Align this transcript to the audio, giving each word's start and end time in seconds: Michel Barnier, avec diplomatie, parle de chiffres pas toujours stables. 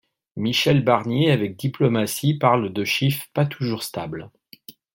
Michel 0.35 0.83
Barnier, 0.83 1.29
avec 1.29 1.55
diplomatie, 1.57 2.33
parle 2.33 2.73
de 2.73 2.83
chiffres 2.83 3.27
pas 3.35 3.45
toujours 3.45 3.83
stables. 3.83 4.31